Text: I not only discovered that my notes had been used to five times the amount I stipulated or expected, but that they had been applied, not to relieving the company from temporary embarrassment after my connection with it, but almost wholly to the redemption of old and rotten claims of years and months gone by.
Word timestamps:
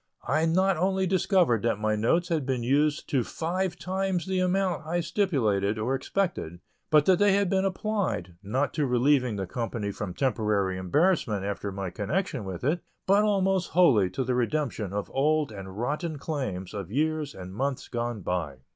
I 0.27 0.47
not 0.47 0.77
only 0.77 1.05
discovered 1.05 1.61
that 1.61 1.77
my 1.77 1.95
notes 1.95 2.29
had 2.29 2.43
been 2.43 2.63
used 2.63 3.07
to 3.09 3.23
five 3.23 3.75
times 3.77 4.25
the 4.25 4.39
amount 4.39 4.83
I 4.87 4.99
stipulated 4.99 5.77
or 5.77 5.93
expected, 5.93 6.59
but 6.89 7.05
that 7.05 7.19
they 7.19 7.33
had 7.33 7.51
been 7.51 7.65
applied, 7.65 8.33
not 8.41 8.73
to 8.73 8.87
relieving 8.87 9.35
the 9.35 9.45
company 9.45 9.91
from 9.91 10.15
temporary 10.15 10.75
embarrassment 10.79 11.45
after 11.45 11.71
my 11.71 11.91
connection 11.91 12.45
with 12.45 12.63
it, 12.63 12.79
but 13.05 13.23
almost 13.23 13.73
wholly 13.73 14.09
to 14.09 14.23
the 14.23 14.33
redemption 14.33 14.91
of 14.91 15.11
old 15.13 15.51
and 15.51 15.77
rotten 15.77 16.17
claims 16.17 16.73
of 16.73 16.91
years 16.91 17.35
and 17.35 17.53
months 17.53 17.87
gone 17.87 18.21
by. 18.21 18.61